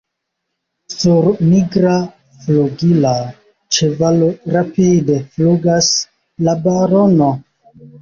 [0.93, 1.91] Sur nigra
[2.47, 3.13] flugila
[3.79, 5.95] ĉevalo rapide flugas
[6.51, 7.35] la barono!